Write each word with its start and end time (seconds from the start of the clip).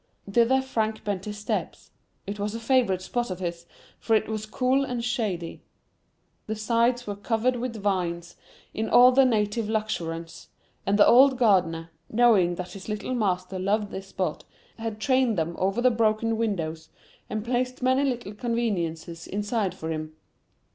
Thither 0.27 0.63
Frank 0.63 1.03
bent 1.03 1.25
his 1.25 1.37
steps; 1.37 1.91
it 2.25 2.39
was 2.39 2.55
a 2.55 2.59
favorite 2.59 3.03
spot 3.03 3.29
of 3.29 3.37
his, 3.37 3.67
for 3.99 4.15
it 4.15 4.27
was 4.27 4.47
cool 4.47 4.83
and 4.83 5.05
shady. 5.05 5.61
The 6.47 6.55
sides 6.55 7.05
were 7.05 7.15
covered 7.15 7.57
with 7.57 7.75
vines, 7.83 8.35
in 8.73 8.89
all 8.89 9.11
their 9.11 9.27
native 9.27 9.69
luxuriance, 9.69 10.49
and 10.87 10.97
the 10.97 11.05
old 11.05 11.37
gardener, 11.37 11.91
knowing 12.09 12.55
that 12.55 12.71
his 12.71 12.89
little 12.89 13.13
master 13.13 13.59
loved 13.59 13.91
this 13.91 14.07
spot, 14.07 14.43
had 14.79 14.99
trained 14.99 15.37
them 15.37 15.55
over 15.59 15.83
the 15.83 15.91
broken 15.91 16.35
windows, 16.35 16.89
and 17.29 17.45
placed 17.45 17.83
many 17.83 18.03
little 18.03 18.33
conveniences 18.33 19.27
inside 19.27 19.75
for 19.75 19.91
him. 19.91 20.13